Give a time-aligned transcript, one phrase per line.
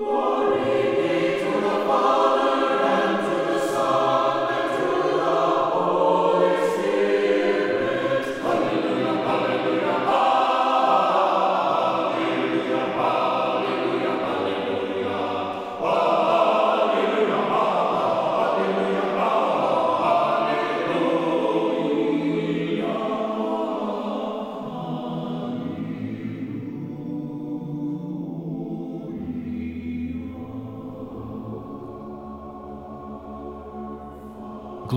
[0.00, 0.29] Lord.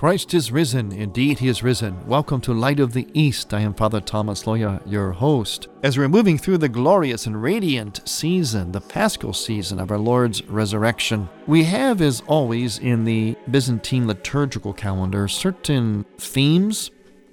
[0.00, 0.92] Christ is risen.
[0.92, 2.06] Indeed, he is risen.
[2.06, 3.52] Welcome to Light of the East.
[3.52, 5.68] I am Father Thomas Loya, your host.
[5.82, 10.42] As we're moving through the glorious and radiant season, the paschal season of our Lord's
[10.44, 16.90] resurrection, we have, as always, in the Byzantine liturgical calendar, certain themes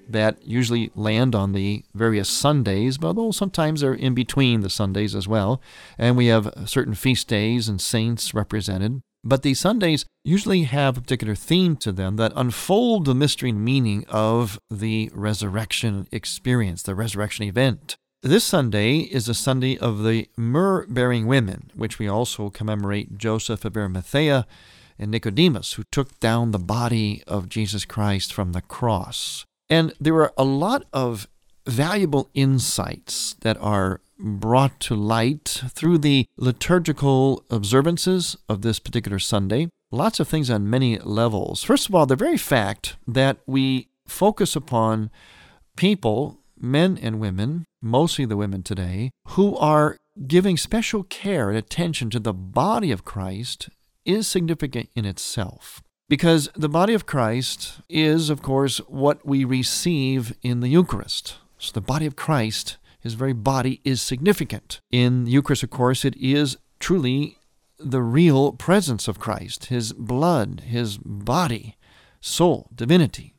[0.10, 5.16] that usually land on the various Sundays, but although sometimes they're in between the Sundays
[5.16, 5.62] as well.
[5.98, 9.02] And we have certain feast days and saints represented.
[9.28, 13.64] But these Sundays usually have a particular theme to them that unfold the mystery and
[13.64, 17.98] meaning of the resurrection experience, the resurrection event.
[18.24, 23.66] This Sunday is a Sunday of the myrrh bearing women, which we also commemorate Joseph
[23.66, 24.48] of Arimathea
[24.98, 29.44] and Nicodemus, who took down the body of Jesus Christ from the cross.
[29.70, 31.28] And there are a lot of
[31.68, 39.70] valuable insights that are brought to light through the liturgical observances of this particular Sunday.
[39.92, 41.64] Lots of things on many levels.
[41.64, 45.10] First of all, the very fact that we focus upon
[45.76, 52.10] people, men and women, mostly the women today, who are giving special care and attention
[52.10, 53.70] to the body of Christ
[54.04, 55.82] is significant in itself.
[56.10, 61.36] Because the body of Christ is, of course, what we receive in the Eucharist.
[61.58, 64.82] So the body of Christ his very body is significant.
[64.92, 67.38] In the Eucharist, of course, it is truly
[67.80, 71.78] the real presence of Christ, his blood, his body,
[72.20, 73.36] soul, divinity.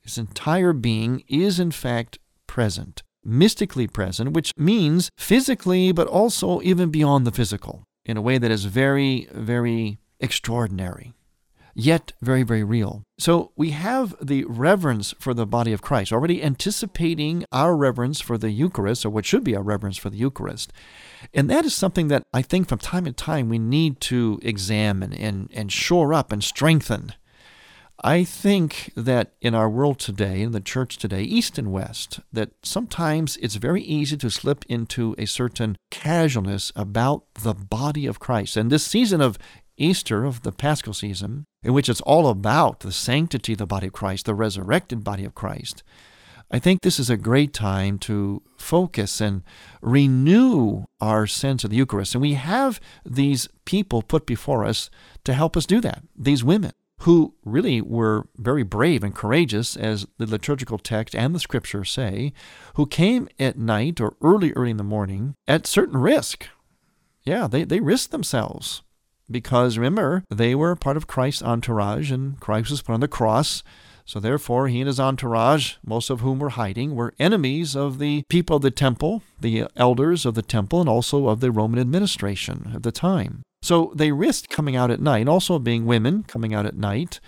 [0.00, 6.90] His entire being is, in fact, present, mystically present, which means physically, but also even
[6.90, 11.12] beyond the physical, in a way that is very, very extraordinary
[11.74, 13.02] yet very, very real.
[13.18, 18.38] So we have the reverence for the body of Christ, already anticipating our reverence for
[18.38, 20.72] the Eucharist, or what should be our reverence for the Eucharist.
[21.32, 25.12] And that is something that I think from time to time we need to examine
[25.12, 27.12] and, and shore up and strengthen.
[28.02, 32.50] I think that in our world today, in the church today, East and West, that
[32.62, 38.56] sometimes it's very easy to slip into a certain casualness about the body of Christ.
[38.58, 39.38] And this season of
[39.76, 43.88] Easter, of the Paschal season, in which it's all about the sanctity of the body
[43.88, 45.82] of Christ, the resurrected body of Christ,
[46.50, 49.42] I think this is a great time to focus and
[49.80, 52.14] renew our sense of the Eucharist.
[52.14, 54.90] And we have these people put before us
[55.24, 60.06] to help us do that, these women who really were very brave and courageous, as
[60.18, 62.32] the liturgical text and the scriptures say,
[62.74, 66.46] who came at night or early, early in the morning at certain risk.
[67.24, 68.82] Yeah, they, they risked themselves
[69.30, 73.62] because remember, they were part of Christ's entourage, and Christ was put on the cross.
[74.06, 78.22] So therefore, he and his entourage, most of whom were hiding, were enemies of the
[78.28, 82.72] people of the temple, the elders of the temple, and also of the Roman administration
[82.74, 83.42] at the time.
[83.62, 87.18] So they risked coming out at night, also being women coming out at night,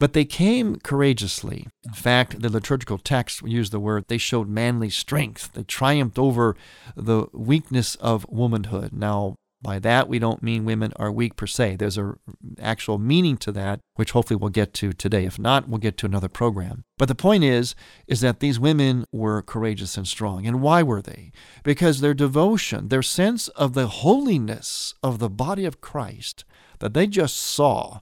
[0.00, 1.68] but they came courageously.
[1.84, 5.52] In fact, the liturgical text used the word they showed manly strength.
[5.52, 6.56] They triumphed over
[6.96, 8.92] the weakness of womanhood.
[8.92, 11.76] Now, By that, we don't mean women are weak per se.
[11.76, 12.14] There's a
[12.60, 15.24] actual meaning to that, which hopefully we'll get to today.
[15.24, 16.84] If not, we'll get to another program.
[16.96, 17.74] But the point is,
[18.06, 20.46] is that these women were courageous and strong.
[20.46, 21.32] And why were they?
[21.64, 26.44] Because their devotion, their sense of the holiness of the body of Christ
[26.78, 27.98] that they just saw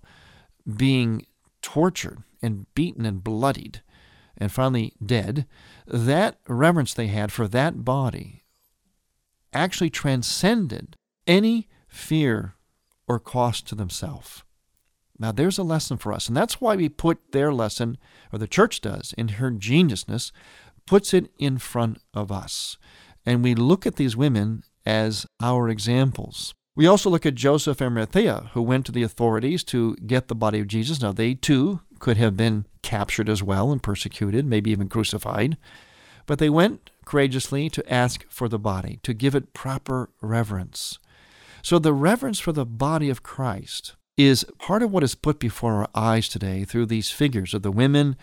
[0.77, 1.25] being
[1.63, 3.83] tortured and beaten and bloodied
[4.37, 5.47] and finally dead,
[5.87, 8.45] that reverence they had for that body
[9.55, 12.55] actually transcended any fear
[13.09, 14.43] or cost to themselves.
[15.19, 17.97] Now, there's a lesson for us, and that's why we put their lesson,
[18.33, 20.31] or the church does, in her geniusness,
[20.87, 22.77] puts it in front of us.
[23.25, 26.55] And we look at these women as our examples.
[26.75, 30.35] We also look at Joseph and Arimathea, who went to the authorities to get the
[30.35, 31.01] body of Jesus.
[31.01, 35.57] Now, they too could have been captured as well and persecuted, maybe even crucified.
[36.27, 40.99] But they went courageously to ask for the body, to give it proper reverence.
[41.67, 45.75] So the reverence for the body of Christ is part of what is put before
[45.75, 48.15] our eyes today through these figures of the women,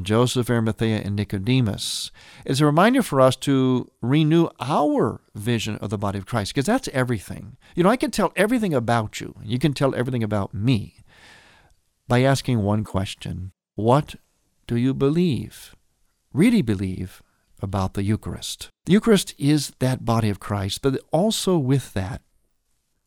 [0.00, 2.10] Joseph, Arimathea, and Nicodemus.
[2.46, 6.64] It's a reminder for us to renew our vision of the body of Christ, because
[6.64, 7.58] that's everything.
[7.74, 11.04] You know, I can tell everything about you, you can tell everything about me
[12.08, 14.14] by asking one question What
[14.66, 15.76] do you believe?
[16.32, 17.22] Really believe
[17.60, 18.70] about the Eucharist.
[18.86, 22.22] The Eucharist is that body of Christ, but also with that,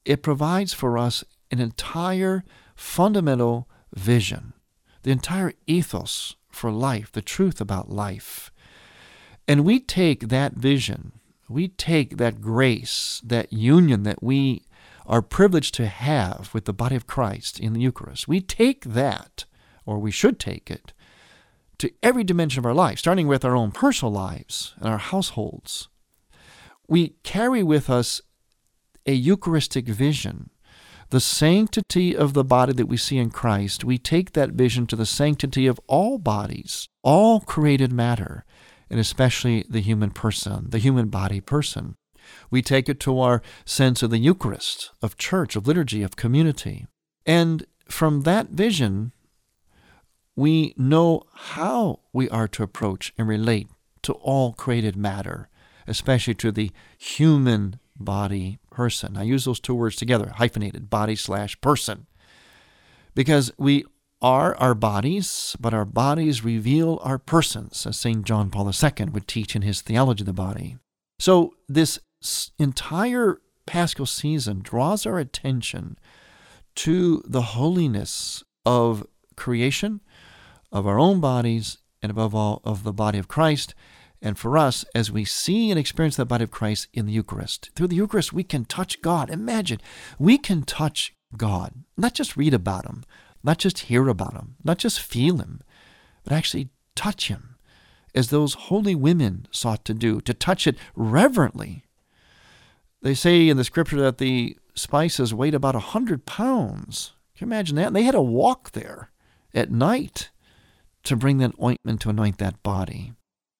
[0.06, 2.44] it provides for us an entire
[2.75, 4.54] fundamental vision,
[5.04, 8.51] the entire ethos for life, the truth about life.
[9.48, 11.13] And we take that vision,
[11.48, 14.63] we take that grace, that union that we
[15.06, 18.28] are privileged to have with the body of Christ in the Eucharist.
[18.28, 19.45] We take that,
[19.86, 20.94] or we should take it,
[21.80, 25.88] to every dimension of our life, starting with our own personal lives and our households.
[26.88, 28.22] We carry with us
[29.10, 30.52] a Eucharistic vision,
[31.10, 33.84] the sanctity of the body that we see in Christ.
[33.84, 38.46] We take that vision to the sanctity of all bodies, all created matter,
[38.88, 41.96] and especially the human person, the human body person.
[42.52, 46.86] We take it to our sense of the Eucharist, of church, of liturgy, of community.
[47.26, 49.12] And from that vision,
[50.36, 53.70] we know how we are to approach and relate
[54.04, 55.50] to all created matter,
[55.88, 56.70] especially to the
[57.00, 59.18] human body person.
[59.18, 62.07] I use those two words together, hyphenated, body slash person,
[63.16, 63.86] because we
[64.22, 68.25] are our bodies, but our bodies reveal our persons, as St.
[68.25, 70.78] John Paul II would teach in his Theology of the Body.
[71.19, 72.00] So, this
[72.57, 75.98] entire Paschal season draws our attention
[76.75, 79.06] to the holiness of
[79.36, 80.02] creation
[80.72, 83.75] of our own bodies and above all of the body of Christ.
[84.21, 87.69] And for us, as we see and experience the body of Christ in the Eucharist,
[87.75, 89.30] through the Eucharist, we can touch God.
[89.30, 89.80] Imagine,
[90.18, 93.06] we can touch God, not just read about Him,
[93.44, 95.62] not just hear about Him, not just feel Him,
[96.24, 97.56] but actually touch Him,
[98.13, 101.83] as those holy women sought to do, to touch it reverently.
[103.01, 107.13] They say in the scripture that the spices weighed about a hundred pounds.
[107.38, 107.88] Can you imagine that?
[107.88, 109.12] And they had to walk there
[109.54, 110.30] at night
[111.04, 113.13] to bring that ointment to anoint that body.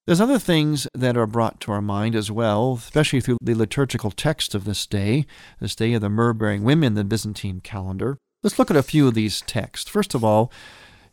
[0.10, 4.10] There's other things that are brought to our mind as well, especially through the liturgical
[4.10, 5.28] text of this day,
[5.60, 8.18] this day of the myrrh bearing women, in the Byzantine calendar.
[8.42, 9.88] Let's look at a few of these texts.
[9.88, 10.52] First of all,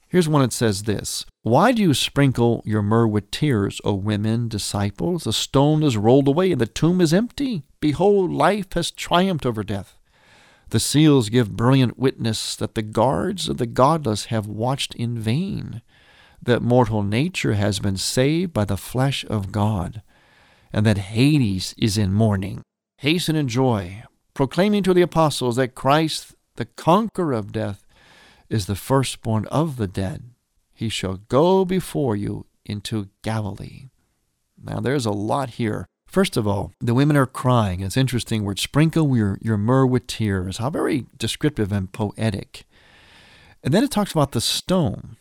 [0.09, 4.49] here's one that says this Why do you sprinkle your myrrh with tears, O women,
[4.49, 5.25] disciples?
[5.25, 7.65] The stone is rolled away and the tomb is empty.
[7.81, 9.99] Behold, life has triumphed over death.
[10.71, 15.83] The seals give brilliant witness that the guards of the godless have watched in vain
[16.43, 20.03] that mortal nature has been saved by the flesh of God,
[20.73, 22.63] and that Hades is in mourning.
[22.99, 27.87] Hasten in joy, proclaiming to the apostles that Christ, the conqueror of death,
[28.49, 30.31] is the firstborn of the dead.
[30.73, 33.89] He shall go before you into Galilee.
[34.63, 35.87] Now, there's a lot here.
[36.07, 37.81] First of all, the women are crying.
[37.81, 38.59] It's interesting word.
[38.59, 40.59] Sprinkle your, your myrrh with tears.
[40.59, 42.65] How very descriptive and poetic.
[43.63, 45.17] And then it talks about the stone.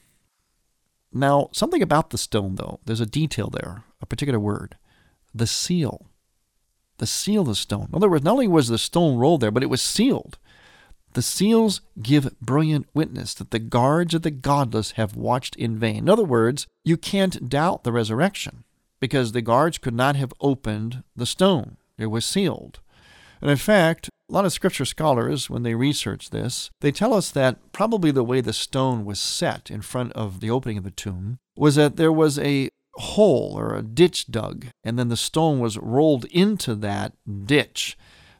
[1.13, 4.77] Now, something about the stone, though, there's a detail there, a particular word
[5.33, 6.07] the seal.
[6.97, 7.87] The seal of the stone.
[7.89, 10.37] In other words, not only was the stone rolled there, but it was sealed.
[11.11, 15.99] The seals give brilliant witness that the guards of the godless have watched in vain.
[15.99, 18.63] In other words, you can't doubt the resurrection
[18.99, 21.77] because the guards could not have opened the stone.
[21.97, 22.79] It was sealed.
[23.45, 27.29] And in fact, a lot of scripture scholars, when they research this, they tell us
[27.29, 30.89] that probably the way the stone was set in front of the opening of the
[30.89, 35.59] tomb was that there was a hole or a ditch dug, and then the stone
[35.59, 37.13] was rolled into that
[37.45, 37.95] ditch.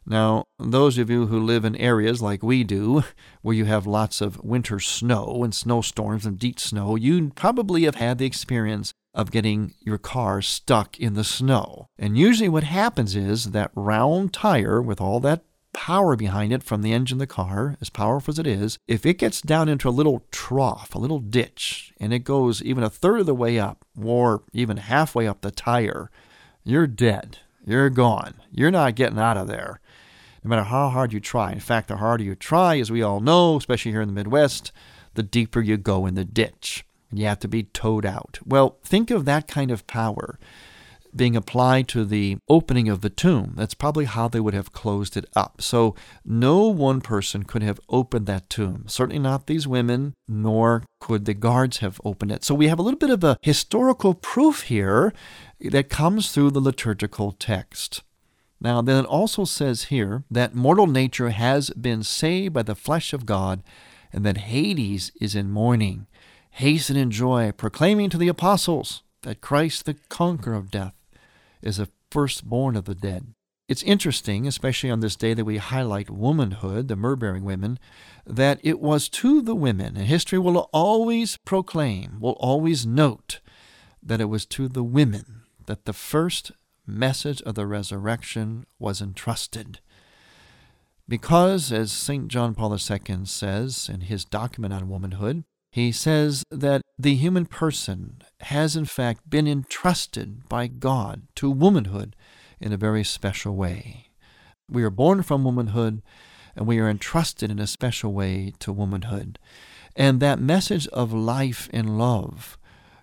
[0.08, 3.04] Now, those of you who live in areas like we do,
[3.44, 7.96] where you have lots of winter snow and snowstorms and deep snow, you probably have
[7.96, 11.88] had the experience of getting your car stuck in the snow.
[11.98, 15.44] And usually, what happens is that round tire with all that
[15.74, 19.06] power behind it from the engine of the car, as powerful as it is, if
[19.06, 22.90] it gets down into a little trough, a little ditch, and it goes even a
[22.90, 26.12] third of the way up, or even halfway up the tire,
[26.64, 27.40] you're dead.
[27.66, 28.36] You're gone.
[28.52, 29.80] You're not getting out of there
[30.46, 31.52] no matter how hard you try.
[31.52, 34.72] In fact, the harder you try, as we all know, especially here in the Midwest,
[35.16, 36.86] the deeper you go in the ditch.
[37.10, 38.40] And you have to be towed out.
[38.46, 40.40] Well, think of that kind of power
[41.16, 43.54] being applied to the opening of the tomb.
[43.56, 45.62] That's probably how they would have closed it up.
[45.62, 45.96] So
[46.26, 48.84] no one person could have opened that tomb.
[48.88, 52.44] Certainly not these women, nor could the guards have opened it.
[52.44, 55.14] So we have a little bit of a historical proof here
[55.62, 58.04] that comes through the liturgical text.
[58.60, 63.14] Now, then it also says here that mortal nature has been saved by the flesh
[63.14, 63.64] of God,
[64.12, 66.08] and that Hades is in mourning.
[66.56, 70.94] Hasten in joy, proclaiming to the apostles that Christ, the conqueror of death,
[71.62, 73.34] is the firstborn of the dead.
[73.68, 77.78] It's interesting, especially on this day that we highlight womanhood, the myrrh bearing women,
[78.26, 83.42] that it was to the women, and history will always proclaim, will always note,
[84.02, 86.54] that it was to the women that the first
[86.88, 89.82] message of the resurrection was entrusted.
[91.06, 92.30] Because, as St.
[92.30, 95.44] John Paul II says in his document on womanhood,
[95.76, 102.16] he says that the human person has in fact been entrusted by God to womanhood
[102.62, 104.08] in a very special way.
[104.72, 106.02] We are born from womanhood
[106.56, 109.38] and we are entrusted in a special way to womanhood.
[109.98, 112.58] And that message of life and love,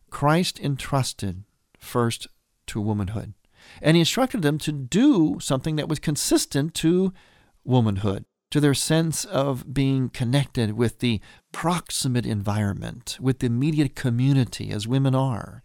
[0.08, 1.44] Christ entrusted
[1.76, 2.26] first
[2.68, 3.34] to womanhood.
[3.82, 7.12] And he instructed them to do something that was consistent to
[7.64, 14.70] womanhood, to their sense of being connected with the proximate environment, with the immediate community,
[14.70, 15.62] as women are.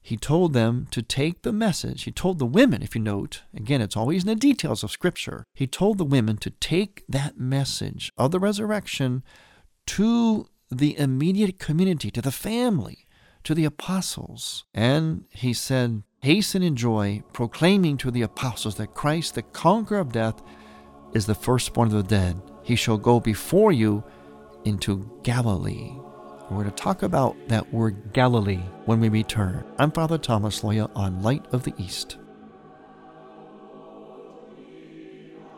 [0.00, 2.04] He told them to take the message.
[2.04, 5.42] He told the women, if you note, again, it's always in the details of Scripture.
[5.54, 9.24] He told the women to take that message of the resurrection
[9.88, 13.08] to the immediate community, to the family,
[13.42, 14.64] to the apostles.
[14.72, 20.12] And he said, Hasten in joy, proclaiming to the apostles that Christ, the conqueror of
[20.12, 20.40] death,
[21.12, 22.40] is the firstborn of the dead.
[22.62, 24.04] He shall go before you
[24.64, 25.92] into Galilee.
[26.50, 29.64] We're going to talk about that word Galilee when we return.
[29.78, 32.16] I'm Father Thomas Loya on Light of the East.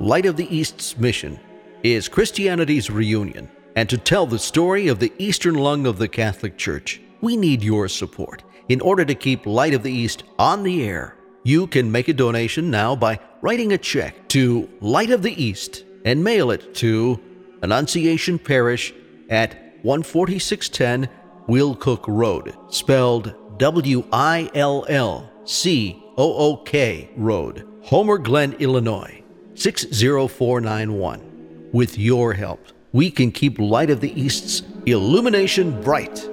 [0.01, 1.39] Light of the East's mission
[1.83, 6.57] is Christianity's reunion, and to tell the story of the eastern lung of the Catholic
[6.57, 8.43] Church, we need your support.
[8.69, 12.13] In order to keep Light of the East on the air, you can make a
[12.13, 17.21] donation now by writing a check to Light of the East and mail it to
[17.63, 18.93] Annunciation Parish
[19.29, 21.09] at 14610
[21.49, 29.23] Willcook Road, spelled W I L L C O O K Road, Homer Glen, Illinois
[29.55, 31.69] 60491.
[31.73, 32.61] With your help,
[32.93, 36.29] we can keep Light of the East's illumination bright.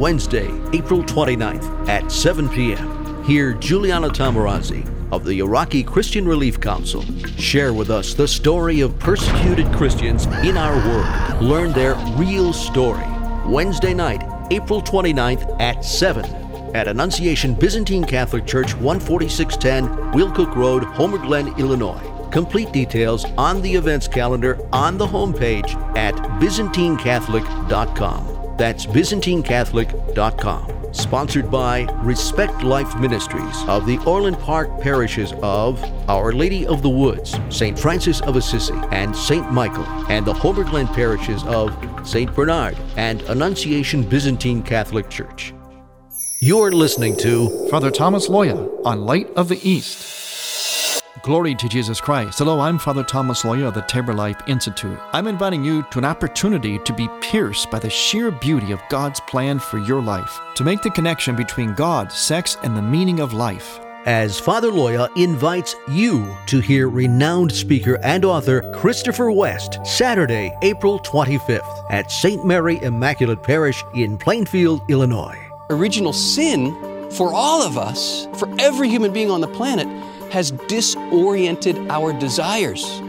[0.00, 3.22] Wednesday, April 29th at 7 p.m.
[3.22, 7.04] Hear Juliana Taimoorazy of the Iraqi Christian Relief Council
[7.36, 11.42] share with us the story of persecuted Christians in our world.
[11.42, 13.04] Learn their real story.
[13.44, 16.24] Wednesday night, April 29th at 7
[16.74, 22.00] at Annunciation Byzantine Catholic Church, 14610 Willcook Road, Homer Glen, Illinois.
[22.30, 28.39] Complete details on the events calendar on the homepage at ByzantineCatholic.com.
[28.60, 30.92] That's ByzantineCatholic.com.
[30.92, 36.90] Sponsored by Respect Life Ministries of the Orland Park parishes of Our Lady of the
[36.90, 37.78] Woods, St.
[37.78, 39.50] Francis of Assisi, and St.
[39.50, 41.74] Michael, and the Homer Glen parishes of
[42.06, 42.34] St.
[42.34, 45.54] Bernard and Annunciation Byzantine Catholic Church.
[46.40, 50.19] You're listening to Father Thomas Loya on Light of the East.
[51.22, 52.38] Glory to Jesus Christ.
[52.38, 54.98] Hello, I'm Father Thomas Loya of the Tabor Life Institute.
[55.12, 59.20] I'm inviting you to an opportunity to be pierced by the sheer beauty of God's
[59.20, 63.34] plan for your life, to make the connection between God, sex, and the meaning of
[63.34, 63.80] life.
[64.06, 70.98] As Father Loya invites you to hear renowned speaker and author Christopher West Saturday, April
[71.00, 72.46] 25th at St.
[72.46, 75.38] Mary Immaculate Parish in Plainfield, Illinois.
[75.68, 76.74] Original sin
[77.10, 79.86] for all of us, for every human being on the planet,
[80.30, 83.00] has disoriented our desires.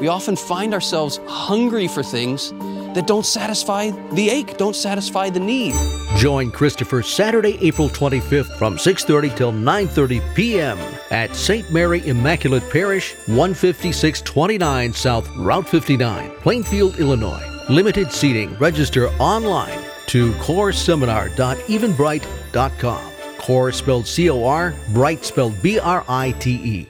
[0.00, 2.52] We often find ourselves hungry for things
[2.94, 5.74] that don't satisfy the ache, don't satisfy the need.
[6.16, 10.76] Join Christopher Saturday, April 25th from 6:30 till 9:30 p.m.
[11.10, 11.70] at St.
[11.70, 17.44] Mary Immaculate Parish, 15629 South Route 59, Plainfield, Illinois.
[17.68, 18.56] Limited seating.
[18.58, 23.19] Register online to coreseminar.eventbrite.com.
[23.40, 26.88] Core spelled C-O-R, Bright spelled B-R-I-T-E.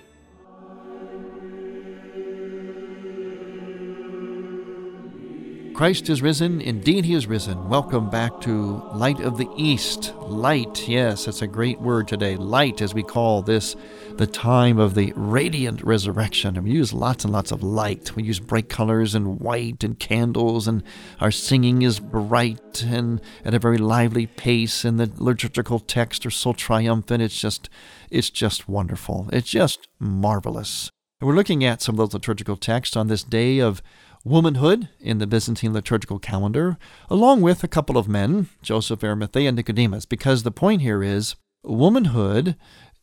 [5.80, 6.60] Christ is risen.
[6.60, 7.70] Indeed, he is risen.
[7.70, 10.14] Welcome back to Light of the East.
[10.18, 12.36] Light, yes, it's a great word today.
[12.36, 13.76] Light, as we call this,
[14.18, 16.56] the time of the radiant resurrection.
[16.56, 18.14] And we use lots and lots of light.
[18.14, 20.82] We use bright colors and white and candles, and
[21.18, 24.84] our singing is bright and at a very lively pace.
[24.84, 27.22] And the liturgical texts are so triumphant.
[27.22, 27.70] It's just,
[28.10, 29.30] it's just wonderful.
[29.32, 30.90] It's just marvelous.
[31.20, 33.82] And we're looking at some of those liturgical texts on this day of
[34.24, 36.76] womanhood in the Byzantine liturgical calendar,
[37.08, 41.36] along with a couple of men, Joseph, Arimathea, and Nicodemus, because the point here is
[41.62, 42.56] womanhood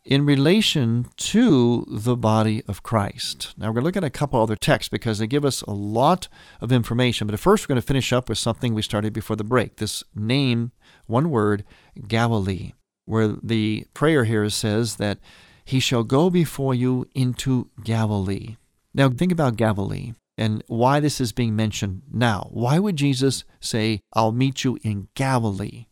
[0.08, 3.54] in relation to the body of Christ.
[3.58, 5.72] Now, we're going to look at a couple other texts because they give us a
[5.72, 6.30] lot
[6.62, 7.28] of information.
[7.28, 10.06] But first, we're going to finish up with something we started before the break this
[10.16, 10.72] name,
[11.08, 11.66] one word,
[12.08, 12.72] Galilee,
[13.06, 15.20] where the prayer here says that
[15.66, 18.56] he shall go before you into Galilee.
[18.94, 22.50] Now, think about Galilee and why this is being mentioned now.
[22.52, 25.88] Why would Jesus say, I'll meet you in Galilee?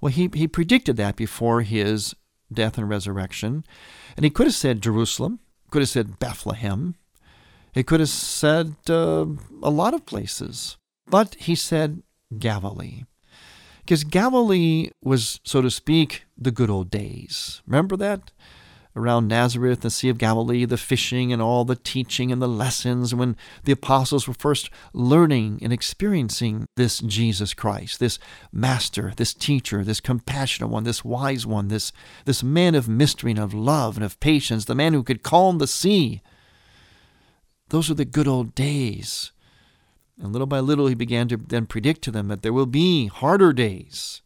[0.00, 2.14] Well, he, he predicted that before his
[2.52, 3.64] death and resurrection.
[4.16, 6.96] And he could have said Jerusalem, could have said Bethlehem,
[7.72, 9.26] he could have said uh,
[9.62, 10.76] a lot of places.
[11.06, 12.02] But he said
[12.36, 13.04] Galilee.
[13.80, 17.62] Because Galilee was, so to speak, the good old days.
[17.66, 18.32] Remember that?
[18.96, 23.14] Around Nazareth, the Sea of Galilee, the fishing and all the teaching and the lessons,
[23.14, 28.18] when the apostles were first learning and experiencing this Jesus Christ, this
[28.52, 31.92] master, this teacher, this compassionate one, this wise one, this,
[32.24, 35.58] this man of mystery and of love and of patience, the man who could calm
[35.58, 36.20] the sea.
[37.68, 39.30] Those are the good old days.
[40.20, 43.06] And little by little, he began to then predict to them that there will be
[43.06, 44.20] harder days.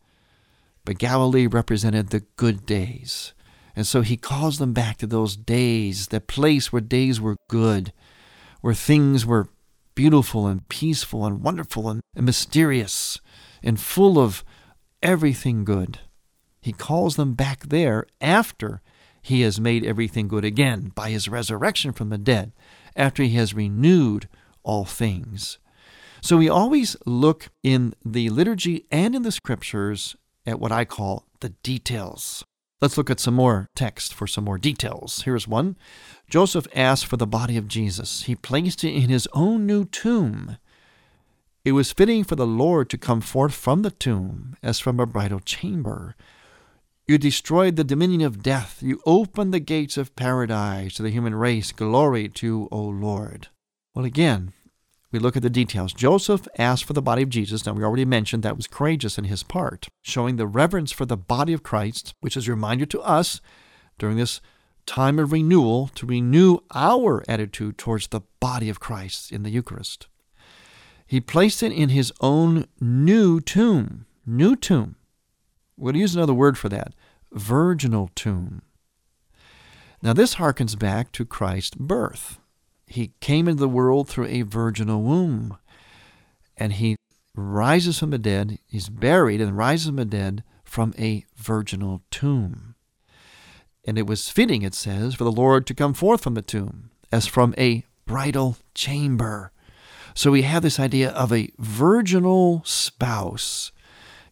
[0.87, 3.35] But Galilee represented the good days
[3.76, 7.92] and so he calls them back to those days, that place where days were good,
[8.61, 9.49] where things were
[9.94, 13.20] beautiful and peaceful and wonderful and, mysterious
[13.62, 14.44] and full of
[15.03, 15.99] everything good.
[16.61, 18.81] He calls them back there after
[19.20, 22.53] he has made everything good again by his resurrection from the dead,
[22.94, 24.29] after he has renewed
[24.62, 25.59] all things.
[26.20, 31.27] So we always look in the liturgy and in the scriptures at what I call
[31.40, 32.44] the details.
[32.85, 35.23] Let's look at some more text for some more details.
[35.23, 35.77] Here's one
[36.29, 38.25] Joseph asked for the body of Jesus.
[38.25, 40.59] He placed it in his own new tomb.
[41.64, 45.07] It was fitting for the Lord to come forth from the tomb as from a
[45.07, 46.14] bridal chamber.
[47.07, 48.83] You destroyed the dominion of death.
[48.83, 51.73] You opened the gates of paradise to the human race.
[51.73, 53.49] Glory to, you, O Lord.
[53.94, 54.53] Well, again,
[55.14, 55.92] we look at the details.
[55.92, 57.64] Joseph asked for the body of Jesus.
[57.64, 61.16] Now, we already mentioned that was courageous in his part, showing the reverence for the
[61.16, 63.40] body of Christ, which is a reminder to us
[63.96, 64.40] during this
[64.87, 70.09] time of renewal to renew our attitude towards the body of Christ in the Eucharist.
[71.07, 74.07] He placed it in his own new tomb.
[74.27, 74.96] New tomb.
[75.81, 76.92] To use another word for that
[77.31, 78.62] virginal tomb.
[80.03, 82.40] Now, this harkens back to Christ's birth.
[82.94, 85.59] He came into the world through a virginal womb.
[86.57, 86.94] And he
[87.35, 92.76] rises from the dead, he's buried and rises from the dead from a virginal tomb.
[93.85, 96.90] And it was fitting, it says, for the Lord to come forth from the tomb
[97.11, 99.50] as from a bridal chamber.
[100.14, 103.72] So we have this idea of a virginal spouse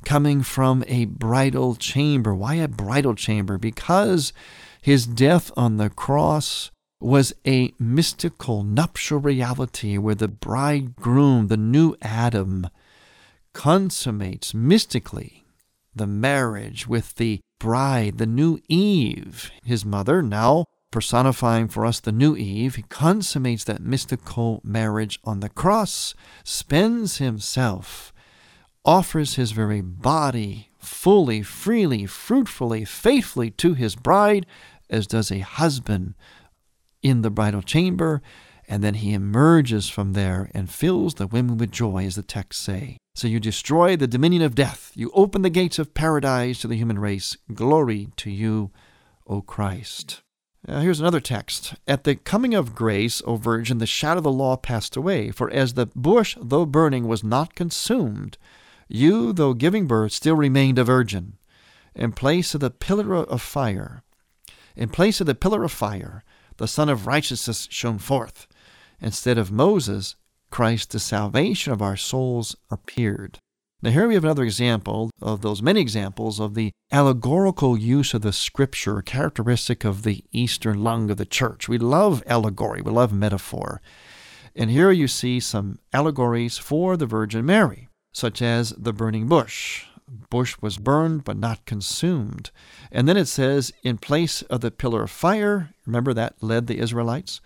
[0.04, 2.32] coming from a bridal chamber.
[2.32, 3.58] Why a bridal chamber?
[3.58, 4.32] Because
[4.80, 6.70] his death on the cross
[7.02, 12.68] was a mystical nuptial reality where the bridegroom, the new Adam,
[13.52, 15.44] consummates mystically
[15.94, 22.12] the marriage with the bride, the new Eve, his mother, now personifying for us the
[22.12, 22.76] new Eve.
[22.76, 28.12] He consummates that mystical marriage on the cross, spends himself,
[28.84, 34.46] offers his very body fully, freely, fruitfully, faithfully to his bride,
[34.90, 36.14] as does a husband
[37.02, 38.22] in the bridal chamber,
[38.68, 42.62] and then he emerges from there and fills the women with joy, as the texts
[42.62, 42.96] say.
[43.14, 44.92] So you destroy the dominion of death.
[44.94, 47.36] You open the gates of paradise to the human race.
[47.52, 48.70] Glory to you,
[49.26, 50.22] O Christ.
[50.66, 51.74] Here's another text.
[51.88, 55.32] At the coming of grace, O Virgin, the shadow of the law passed away.
[55.32, 58.38] For as the bush, though burning, was not consumed,
[58.88, 61.36] you, though giving birth, still remained a virgin.
[61.94, 64.02] In place of the pillar of fire,
[64.76, 66.22] in place of the pillar of fire,
[66.62, 68.46] the Sun of Righteousness shone forth.
[69.00, 70.14] Instead of Moses,
[70.48, 73.40] Christ, the salvation of our souls, appeared.
[73.82, 78.22] Now, here we have another example of those many examples of the allegorical use of
[78.22, 81.68] the scripture, characteristic of the Eastern lung of the church.
[81.68, 83.82] We love allegory, we love metaphor.
[84.54, 89.86] And here you see some allegories for the Virgin Mary, such as the burning bush.
[90.30, 92.52] Bush was burned but not consumed.
[92.92, 96.78] And then it says, in place of the pillar of fire, remember that led the
[96.78, 97.40] Israelites,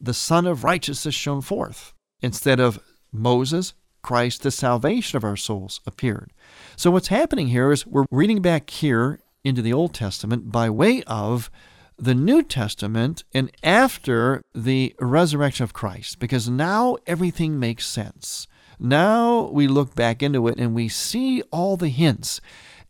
[0.00, 1.92] the Sun of Righteousness shone forth.
[2.20, 2.78] Instead of
[3.12, 6.32] Moses, Christ, the salvation of our souls, appeared.
[6.76, 11.02] So what's happening here is we're reading back here into the Old Testament by way
[11.06, 11.50] of
[11.98, 18.46] the New Testament and after the resurrection of Christ, because now everything makes sense.
[18.78, 22.40] Now we look back into it and we see all the hints.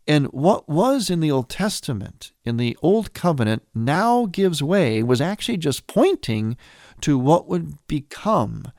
[0.07, 5.19] And what was in the Old Testament, in the Old Covenant, now gives way, was
[5.19, 6.55] actually just pointing
[7.01, 8.71] to what would become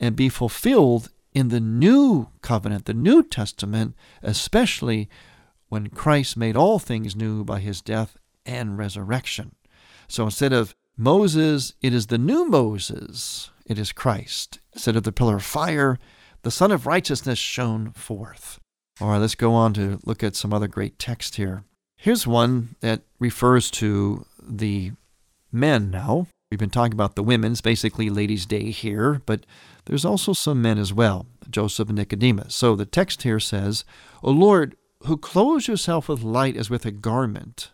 [0.00, 5.08] and be fulfilled in the new covenant, the New Testament, especially
[5.68, 9.54] when Christ made all things new by his death and resurrection.
[10.08, 14.60] So instead of Moses, it is the new Moses, it is Christ.
[14.72, 15.98] Instead of the pillar of fire,
[16.42, 18.58] the Sun of Righteousness shone forth.
[19.00, 21.64] All right, let's go on to look at some other great text here.
[21.96, 24.92] Here's one that refers to the
[25.50, 26.26] men now.
[26.50, 29.46] We've been talking about the women's, basically Ladies' Day here, but
[29.86, 32.54] there's also some men as well, Joseph and Nicodemus.
[32.54, 33.84] So the text here says,
[34.22, 34.76] O Lord,
[35.06, 37.72] who clothes yourself with light as with a garment,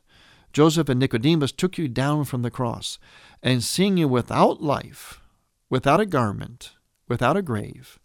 [0.52, 2.98] Joseph and Nicodemus took you down from the cross,
[3.42, 5.20] and seeing you without life,
[5.68, 6.72] without a garment,
[7.09, 7.98] without a grave,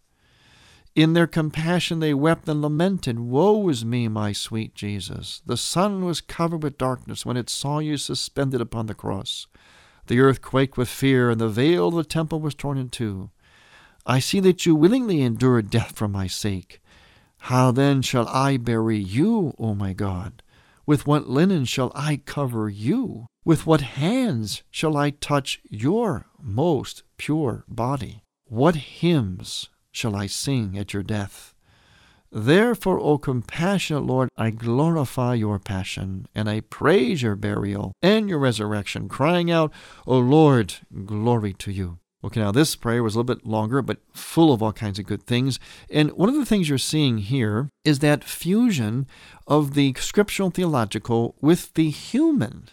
[0.94, 5.42] in their compassion they wept and lamented, Woe is me, my sweet Jesus!
[5.44, 9.48] The sun was covered with darkness when it saw you suspended upon the cross.
[10.06, 13.30] The earth quaked with fear, and the veil of the temple was torn in two.
[14.06, 16.80] I see that you willingly endured death for my sake.
[17.38, 20.42] How then shall I bury you, O my God?
[20.86, 23.26] With what linen shall I cover you?
[23.44, 28.22] With what hands shall I touch your most pure body?
[28.44, 31.54] What hymns shall I sing at your death?
[32.30, 38.40] Therefore, O compassionate Lord, I glorify your passion, and I praise your burial and your
[38.40, 39.72] resurrection, crying out,
[40.04, 42.00] O Lord, glory to you.
[42.24, 45.06] Okay, now this prayer was a little bit longer, but full of all kinds of
[45.06, 45.60] good things.
[45.90, 49.06] And one of the things you're seeing here is that fusion
[49.46, 52.68] of the scriptural theological with the human.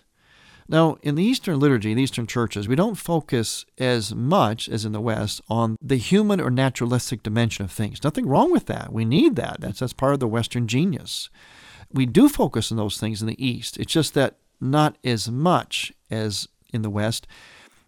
[0.71, 4.93] Now, in the Eastern liturgy, in Eastern churches, we don't focus as much as in
[4.93, 8.01] the West on the human or naturalistic dimension of things.
[8.05, 8.93] Nothing wrong with that.
[8.93, 9.59] We need that.
[9.59, 11.29] That's, that's part of the Western genius.
[11.91, 13.77] We do focus on those things in the East.
[13.81, 17.27] It's just that not as much as in the West.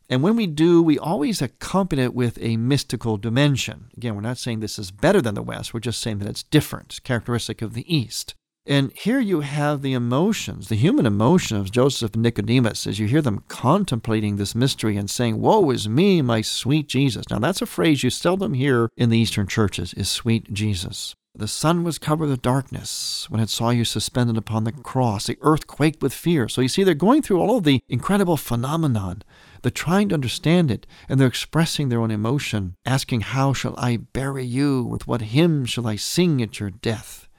[0.10, 3.92] And when we do, we always accompany it with a mystical dimension.
[3.96, 6.44] Again, we're not saying this is better than the West, we're just saying that it's
[6.44, 8.36] different, characteristic of the East.
[8.66, 13.08] And here you have the emotions, the human emotion of Joseph and Nicodemus as you
[13.08, 17.26] hear them contemplating this mystery and saying, Woe is me, my sweet Jesus.
[17.30, 21.14] Now, that's a phrase you seldom hear in the Eastern churches, is sweet Jesus.
[21.36, 25.28] The sun was covered with darkness when it saw you suspended upon the cross.
[25.28, 26.48] The earth quaked with fear.
[26.48, 29.24] So you see, they're going through all of the incredible phenomenon
[29.64, 33.96] they're trying to understand it, and they're expressing their own emotion, asking, How shall I
[33.96, 34.84] bury you?
[34.84, 37.30] With what hymn shall I sing at your death?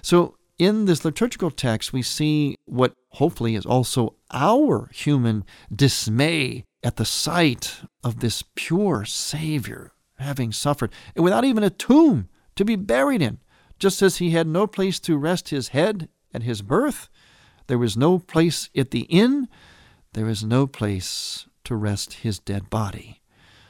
[0.00, 5.44] So, in this liturgical text, we see what hopefully is also our human
[5.74, 12.28] dismay at the sight of this pure Savior having suffered, and without even a tomb
[12.56, 13.38] to be buried in.
[13.78, 17.08] Just as he had no place to rest his head at his birth,
[17.68, 19.48] there was no place at the inn,
[20.14, 23.20] there is no place to rest his dead body.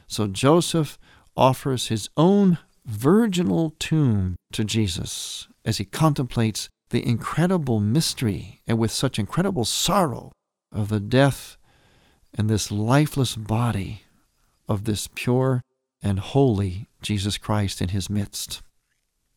[0.07, 0.99] So Joseph
[1.37, 8.91] offers his own virginal tomb to Jesus as he contemplates the incredible mystery and with
[8.91, 10.33] such incredible sorrow
[10.73, 11.57] of the death
[12.35, 14.03] and this lifeless body
[14.69, 15.63] of this pure
[16.03, 18.63] and holy Jesus Christ in his midst.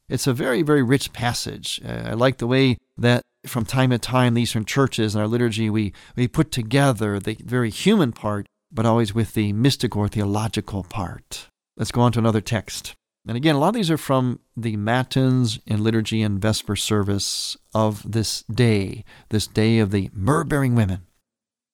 [0.10, 1.80] It's a very, very rich passage.
[1.86, 5.28] Uh, I like the way that from time to time, the Eastern churches and our
[5.28, 10.08] liturgy, we, we put together the very human part but always with the mystical or
[10.08, 11.50] theological part.
[11.76, 12.96] Let's go on to another text.
[13.28, 17.56] And again, a lot of these are from the Matins and Liturgy and Vesper service
[17.74, 21.02] of this day, this day of the myrrh bearing women.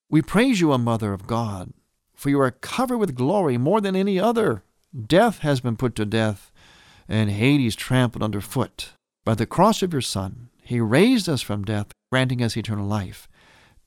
[0.09, 1.73] We praise you, O Mother of God,
[2.13, 4.63] for you are covered with glory more than any other.
[5.05, 6.51] Death has been put to death,
[7.07, 8.91] and Hades trampled underfoot.
[9.23, 13.27] By the cross of your Son, he raised us from death, granting us eternal life.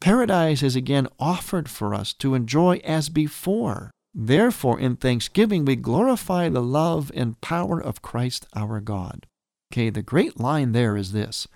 [0.01, 3.90] Paradise is again offered for us to enjoy as before.
[4.12, 9.27] Therefore, in thanksgiving, we glorify the love and power of Christ our God.
[9.73, 11.46] Okay, the great line there is this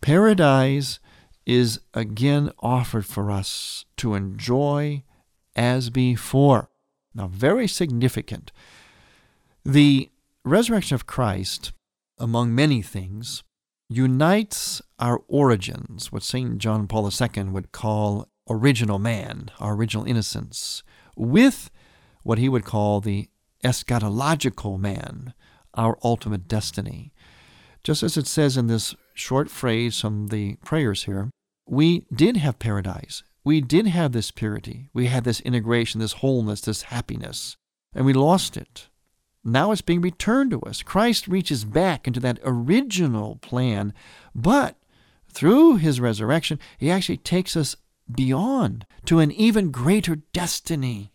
[0.00, 0.98] Paradise
[1.46, 5.02] is again offered for us to enjoy
[5.56, 6.68] as before.
[7.14, 8.52] Now, very significant.
[9.64, 10.10] The
[10.44, 11.72] resurrection of Christ,
[12.18, 13.42] among many things,
[13.88, 16.58] unites our origins, what St.
[16.58, 20.82] John Paul II would call original man, our original innocence,
[21.18, 21.70] with
[22.22, 23.28] what he would call the
[23.64, 25.34] eschatological man,
[25.74, 27.12] our ultimate destiny.
[27.82, 31.30] Just as it says in this short phrase from the prayers here,
[31.66, 33.22] we did have paradise.
[33.44, 34.90] We did have this purity.
[34.92, 37.56] We had this integration, this wholeness, this happiness,
[37.94, 38.88] and we lost it.
[39.44, 40.82] Now it's being returned to us.
[40.82, 43.94] Christ reaches back into that original plan,
[44.34, 44.76] but
[45.32, 47.76] through his resurrection, he actually takes us
[48.10, 51.12] beyond to an even greater destiny.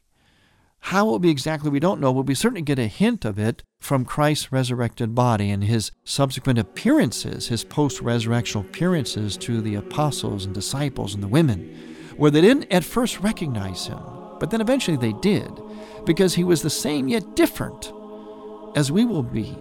[0.87, 3.39] How it will be exactly, we don't know, but we certainly get a hint of
[3.39, 9.75] it from Christ's resurrected body and his subsequent appearances, his post resurrectional appearances to the
[9.75, 11.73] apostles and disciples and the women,
[12.17, 13.99] where they didn't at first recognize him,
[14.39, 15.49] but then eventually they did,
[16.05, 17.93] because he was the same yet different
[18.75, 19.57] as we will be.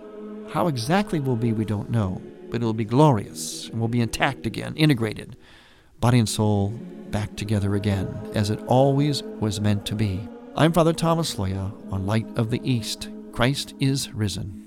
[0.50, 4.44] How exactly we'll be, we don't know, but it'll be glorious and we'll be intact
[4.44, 5.36] again, integrated,
[6.02, 6.70] body and soul
[7.12, 10.28] back together again, as it always was meant to be.
[10.56, 13.08] I'm Father Thomas Loya on Light of the East.
[13.30, 14.66] Christ is risen.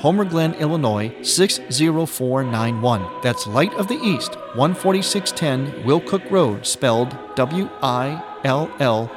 [0.00, 3.20] Homer Glen, Illinois 60491.
[3.22, 9.10] That's Light of the East, 14610 Will Cook Road, spelled W I L L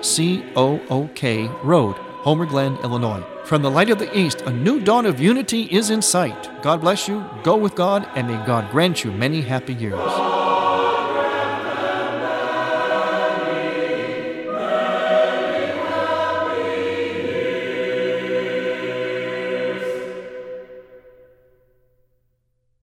[0.00, 3.22] C O O K Road, Homer Glen, Illinois.
[3.44, 6.48] From the Light of the East, a new dawn of unity is in sight.
[6.62, 10.39] God bless you, go with God, and may God grant you many happy years.